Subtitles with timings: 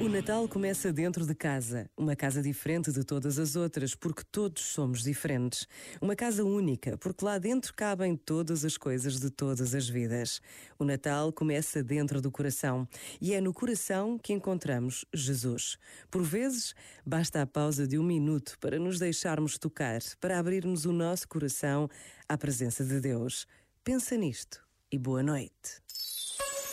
[0.00, 4.62] O Natal começa dentro de casa, uma casa diferente de todas as outras, porque todos
[4.62, 5.66] somos diferentes.
[6.00, 10.40] Uma casa única, porque lá dentro cabem todas as coisas de todas as vidas.
[10.78, 12.88] O Natal começa dentro do coração
[13.20, 15.76] e é no coração que encontramos Jesus.
[16.10, 20.92] Por vezes, basta a pausa de um minuto para nos deixarmos tocar, para abrirmos o
[20.92, 21.90] nosso coração
[22.28, 23.46] à presença de Deus.
[23.82, 25.82] Pensa nisto e boa noite.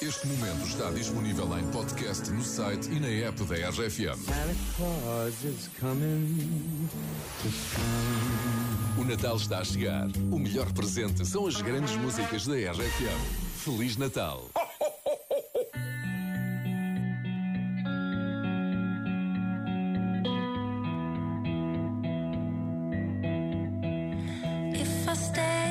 [0.01, 4.19] Este momento está disponível em podcast no site e na app da RFM.
[8.97, 10.07] O Natal está a chegar.
[10.31, 13.55] O melhor presente são as grandes músicas da RFM.
[13.57, 14.49] Feliz Natal!
[24.73, 25.64] If I stay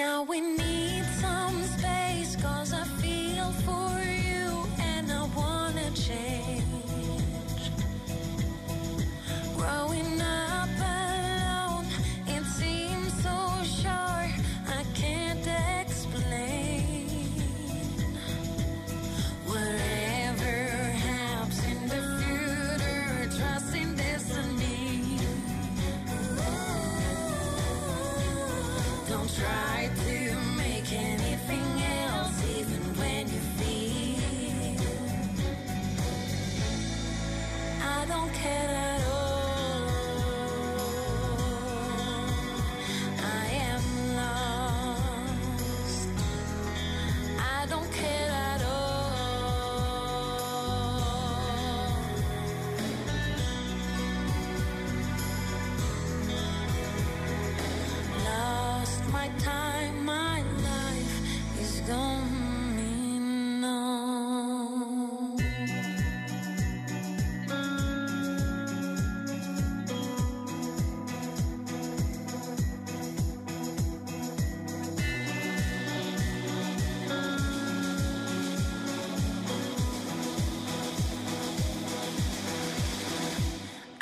[0.00, 2.84] Now we need some space, cause I
[29.38, 34.82] try to make anything else, even when you feel.
[37.82, 38.69] I don't care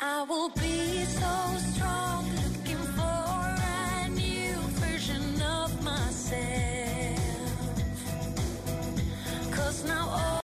[0.01, 1.68] I will be so